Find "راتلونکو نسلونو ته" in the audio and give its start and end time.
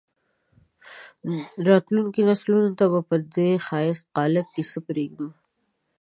1.67-2.85